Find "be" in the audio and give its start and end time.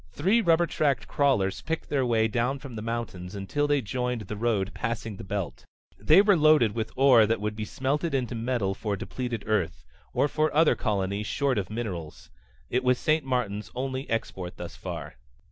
7.55-7.65